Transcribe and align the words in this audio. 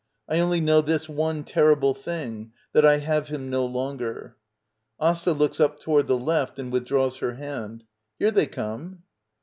I 0.27 0.39
only 0.39 0.61
know 0.61 0.81
this 0.81 1.07
one 1.07 1.43
terrible 1.43 1.93
thing— 1.93 2.53
that 2.73 2.83
I 2.83 2.97
have 2.97 3.27
him 3.27 3.51
no 3.51 3.63
longer. 3.63 4.35
AsTA. 4.99 5.33
[Looks 5.33 5.59
up 5.59 5.79
toward 5.79 6.07
the 6.07 6.17
left 6.17 6.57
and 6.57 6.71
withdraws 6.71 7.17
her 7.17 7.35
hand.] 7.35 7.83
Here 8.17 8.31
they 8.31 8.47
come. 8.47 9.03